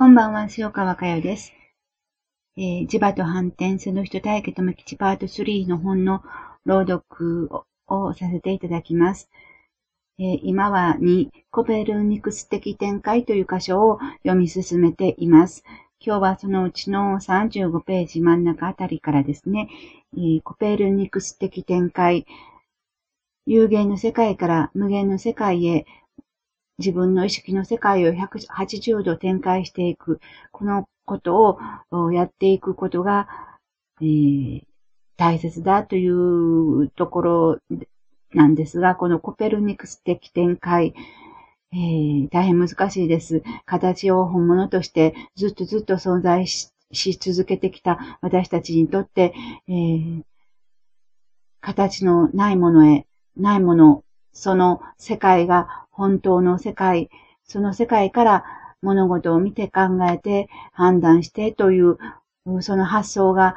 [0.00, 1.52] こんばんは、塩川佳代です。
[2.56, 6.22] えー、磁場と反転、その人体系とも吉パート3の本の
[6.64, 7.50] 朗読
[7.86, 9.28] をさせていただきます。
[10.18, 15.64] えー、今は2、コペルニクス的展開という箇所を読み進めています。
[16.00, 19.68] 今日はそのうちの35ページ真ん中あたりからですね、
[20.14, 22.24] えー、コペルニクス的展開、
[23.44, 25.84] 有限の世界から無限の世界へ
[26.80, 30.20] 自分の意識の世界を180度展開していく、
[30.50, 31.58] このこと
[31.90, 33.28] をやっていくことが、
[34.00, 34.62] えー、
[35.16, 37.58] 大切だというところ
[38.32, 40.94] なんですが、このコペルニクス的展開、
[41.72, 43.42] えー、大変難しいです。
[43.66, 49.34] 形を本物としてずっとずっと存在し続けてきた私たちにとって、
[49.68, 50.22] えー、
[51.60, 53.06] 形のないものへ、
[53.36, 57.10] ないもの、その世界が本当の世界、
[57.44, 58.44] その世界から
[58.80, 61.98] 物事を見て考えて判断してという、
[62.60, 63.54] その発想が、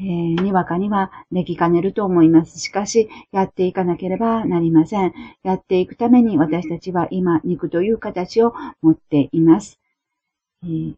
[0.00, 2.58] えー、にわかにはできかねると思います。
[2.58, 5.14] しかし、やっていかなければなりません。
[5.44, 9.78] やっていくために私たちは今、肉という形を持っています。
[10.64, 10.94] えー、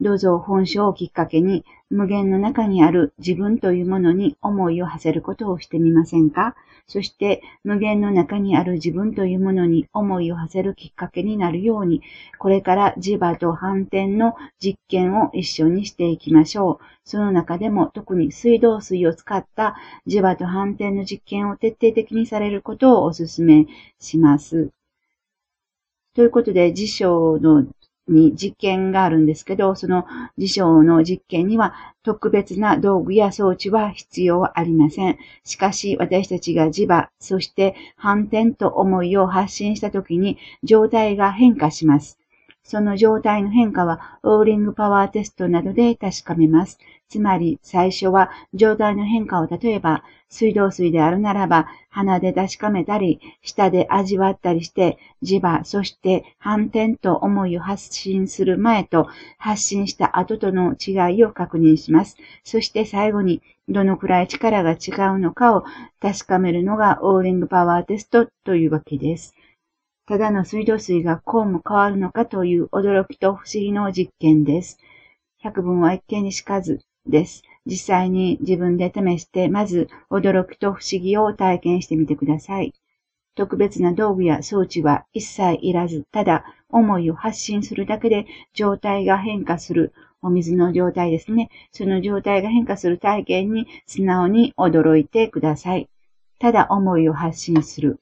[0.00, 6.56] どうぞ本書をきっかけに無限の中にある自分というものに思いを馳せることをしてみませんか？
[6.86, 12.02] そして無限の中にある自分というものに思いを馳せるきっかけになるように、
[12.38, 16.84] これから磁場と反転の実験を一緒にしていきましょう。
[17.04, 23.66] その中でも特に水道水を使った磁場と反転の実験を徹底的にされることをお勧め
[24.00, 24.70] します。
[26.14, 27.66] ということで、辞書の
[28.08, 30.04] に実験があるんですけど、その
[30.36, 35.18] 辞書の実験には特別な道具や装置は必要ありません。
[35.44, 42.23] しかし私たちが磁場、そして反転と思いを発信した時に状態が変化します。
[42.64, 46.78] その状態の変化はオーリングパワーテストなどで確かめます。
[47.10, 59.08] つまり最初は状態の変化を例えば水道水であるならば鼻で確かめたり舌で味わったりして磁場そして反転と思いを発信する前と
[59.38, 62.16] 発信した後との違いを確認します。
[62.44, 64.74] そして最後にどのくらい力が違
[65.14, 65.64] うのかを
[66.00, 69.34] 確かめるのがオーリングパワーテストというわけです。
[70.06, 74.78] ただの水道水がこうも変わるのかという驚きと不思議の実験です。
[75.38, 77.42] 百聞は一見にしかずです。
[77.64, 82.74] 実際に自分で試して、まず驚きと不思議を体験してみてください。
[83.34, 91.48] 特別な道具や装置は一切いらず、ただ思いを発信するだけで状態が変化する、お水の状態ですね。
[91.72, 95.88] その状態が変化する体験に素直に驚いてください。
[96.38, 98.00] ただ思いを発信する。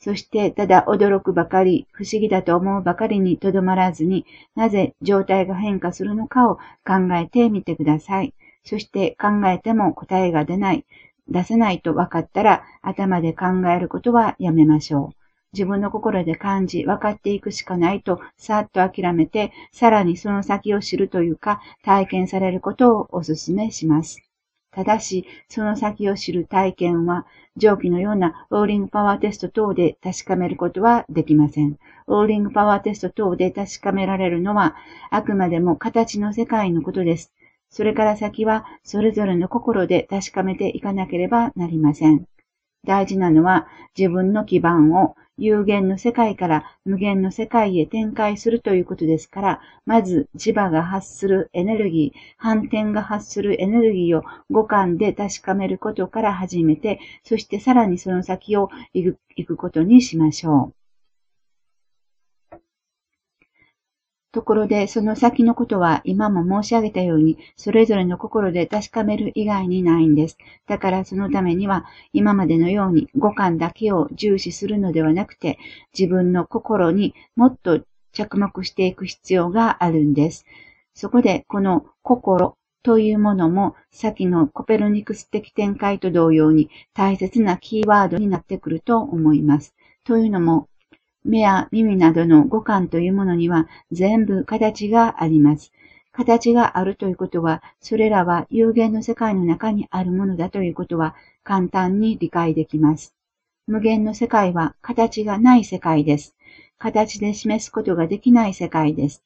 [0.00, 4.24] そしてただ驚くばかり、不思議だと思うばかりにとどまらずに、
[4.56, 6.56] なぜ状態が変化するのかを
[6.86, 8.32] 考えてみてください。
[8.64, 10.86] そして考えても答えが出ない、
[11.28, 15.20] 出せないと分かったら頭で考えることはやめましょう。
[15.52, 24.29] 自分の心で感じ、分かっていくしかないと、さっと諦めて、さらにその先を知るというか、体験されることをお勧めします。
[24.72, 27.26] ただし、その先を知る体験は、
[27.56, 31.76] 上記のようなオーリングパワーテスト等で確かめることはできません。
[32.06, 34.76] オーリングパワーテスト等で確かめられるのは、
[35.10, 37.32] あくまでも形の世界のことです。
[37.68, 42.24] それから先は、それぞれの心で確かめていかなければなりません。
[42.86, 43.66] 大事なのは、
[43.98, 60.79] 自分の基盤を有限の世界から無限の世界へ展開するということですから、まず磁場が発するエネルギー、反転が発するエネルギーを五感で確かめることから始めて、そしてさらにその先を行くことにしましょう。
[64.32, 70.38] ところで、その先のことは今も申し上げたように、それぞれの心で確かめる以外にないんです。
[70.66, 75.58] だからそのためには、今までのように五感だけを重視するのではなくて、
[75.98, 77.80] 自分の心にもっと
[78.12, 80.44] 着目していく必要があるんです。
[80.94, 89.74] そこで、この心というものも、先のコペルニクス的展開と同様に大切なキーワードになってくると思います。
[90.04, 90.69] というのも、
[91.24, 95.72] 目や耳などの五感というものには全部形があります。
[96.12, 101.14] 形があるということは、それらは有限の世界の中にあるものだということは
[101.44, 103.14] 簡単に理解できます。
[103.66, 106.34] 無限の世界は形がない世界です。
[106.78, 109.22] 形で示すことができない世界です。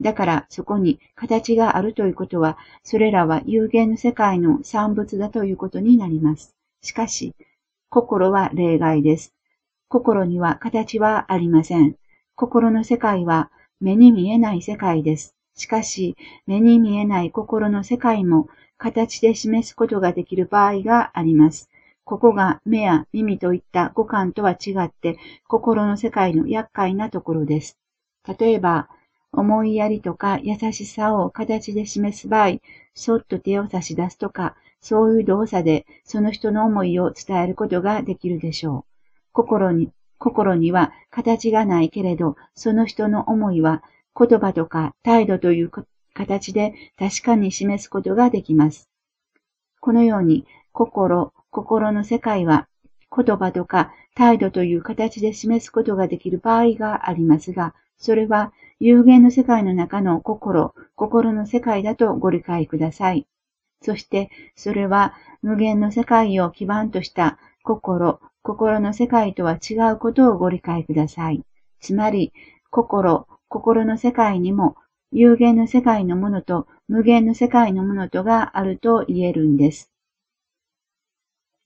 [0.00, 6.54] だからそこに形があるということは、それらは有限の世界の産物だということになります。
[6.82, 7.34] しかし、
[7.88, 9.35] 心は例外です。
[9.88, 11.96] 心には形はありません。
[12.34, 13.50] 心の世界は
[13.80, 15.36] 目に見えない世界です。
[15.54, 16.16] しかし、
[16.46, 18.48] 目に見えない心の世界も
[18.78, 21.70] 形で示すことができる場合があります。
[22.04, 27.78] ここが目や耳といった五感とは違って心の世界の厄介なところです。
[28.38, 28.88] 例えば、
[29.32, 32.58] 思いやりとか優しさを形で示す場合、
[32.94, 38.95] そっと手を差し出すとか、そういう動作でその人の思いを伝えることができるでしょう。
[39.36, 43.82] 心に、心には形がないけれど、その人の思いは
[44.18, 45.70] 言葉とか態度という
[46.14, 48.88] 形で確かに示すことができます。
[49.80, 52.66] このように、心、心の世界は
[53.14, 63.26] 言葉とか態度という形で示すことができる場合がありますが、それは有限の世界の中の心、心の世界だとご理解ください。
[63.82, 65.12] そして、それは
[65.42, 71.42] 無限の世界を基盤とした心、心の世界とは違うことをご理解ください。
[71.80, 72.32] つまり、
[72.70, 74.76] 心、心の世界にも
[75.10, 79.90] 有限の世界のものと無限の世界のものとがあると言えるんです。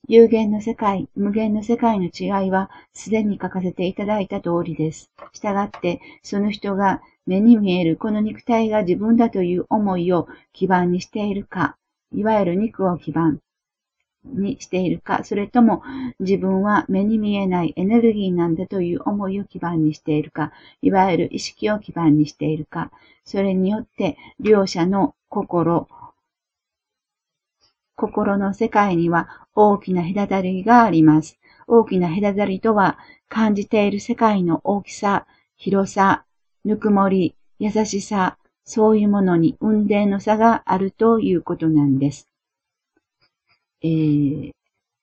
[0.08, 5.10] 有限の世界、無限の世界の違いはすでに書かせていただいた通りです。
[5.34, 11.76] したがって、その人が目に見えるこの肉体が自分だという思いを基盤にしているか、
[12.10, 13.40] いわゆる肉を基盤
[14.24, 15.82] にしているか、それとも
[16.20, 20.52] 自分は目に見えないエネルギーなんだという思いを基盤にしているか、
[20.82, 22.90] いわゆる意識を基盤にしているか、
[23.24, 25.88] それによって両者の心、
[27.96, 31.38] 心の世界には大きな隔たりがあります。
[31.66, 35.26] 大きな隔たりとは、感じている世界の大きさ、
[35.56, 36.24] 広さ、
[36.64, 42.29] ぬくもり、優しさ、そういうものに運命の差があるということなんです。
[43.82, 44.52] えー、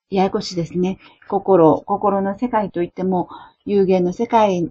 [0.10, 1.00] ややこしいですね。
[1.28, 3.30] 心、心の世界といっても、
[3.66, 4.70] 有限の世界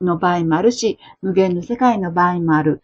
[0.00, 2.80] の場合もあるし、無限の世界の場合もある。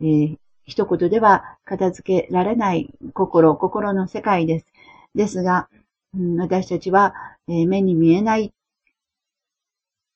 [0.00, 4.66] えー、一言では片付けられない心、心の世界です。
[5.14, 5.68] ですが、
[6.14, 7.14] うん、私たちは、
[7.48, 8.52] えー、目に見えない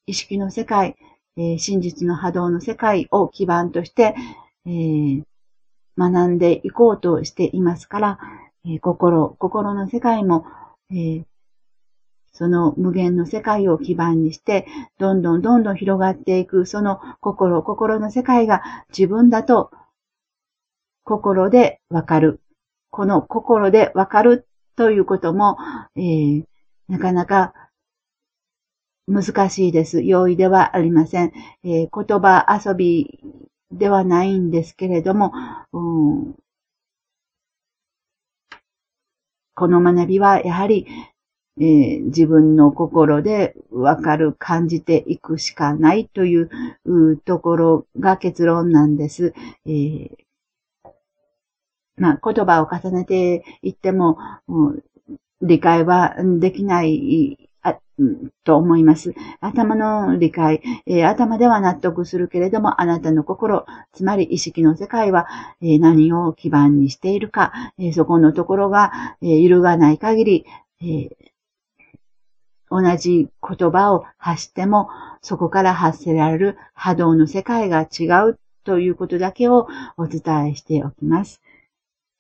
[0.07, 0.97] 意識の世界、
[1.37, 4.15] えー、真実の波動の世界を基盤として、
[4.67, 5.25] えー、
[5.99, 8.19] 学んでいこうとしていますから、
[8.69, 10.45] え心、心の世界も、
[10.91, 11.25] え
[12.33, 14.67] その無限の世界を基盤にして、
[14.99, 19.71] どんどんどんどん広がっていく、その心、心の世界が自分だと
[21.03, 22.41] 心でわかる。
[22.91, 24.47] この心でわかる
[24.77, 25.57] ということも、
[25.97, 26.45] えー、
[26.89, 27.55] なかなか
[29.07, 30.03] 難しいです。
[30.03, 31.33] 容易ではありません。
[31.65, 33.21] えー、言葉遊び
[33.71, 35.33] ではないんですけれども、
[35.73, 36.35] うん、
[39.57, 40.87] この学びはやはり、
[41.59, 49.33] えー、自分の心でわかる、感じていくしかないというところが結論なんです。
[49.65, 50.11] えー、
[51.97, 54.19] まあ、言葉を重ねていっても、
[55.41, 59.15] 理解はできないあ、うんと思います。
[59.41, 65.27] 頭の理解、えー、頭では納得するけれども、あなたの心、つまり意識の世界は、
[65.61, 70.47] えー、何を基盤にしているか、えー、そこのところが、え揺るがない限り、
[70.83, 71.09] え
[72.71, 74.89] 同じ言葉を発しても、
[75.23, 81.41] そこから発せられる波動の世界が違うということだけをお伝えしておきます。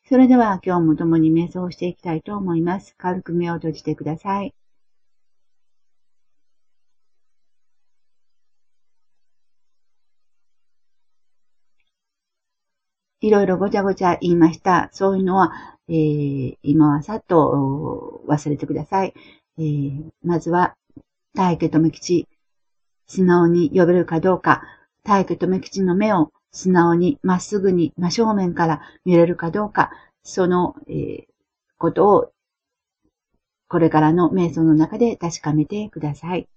[0.08, 2.94] それでは今日も共に瞑想していきたいと思います。
[2.96, 4.54] 軽く目を閉じてください。
[13.20, 14.90] いろいろごちゃごちゃ言いました。
[14.92, 15.52] そういうのは、
[15.88, 19.14] えー、今はさっと忘れてください。
[19.58, 20.74] えー、まずは、
[21.34, 22.28] 大家留吉、
[23.06, 24.62] 素直に呼べるかどうか、
[25.04, 29.90] 大家留吉の目を素直にまっすぐに真正面から見れるかどうか、
[30.22, 31.24] その、えー、
[31.78, 32.32] ことを
[33.68, 36.48] これからの瞑想の中で確かめてください。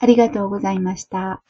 [0.00, 1.44] ありがとうございました。